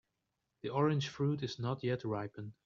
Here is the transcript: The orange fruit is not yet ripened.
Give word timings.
The 0.63 0.69
orange 0.69 1.09
fruit 1.09 1.43
is 1.43 1.59
not 1.59 1.83
yet 1.83 2.03
ripened. 2.05 2.53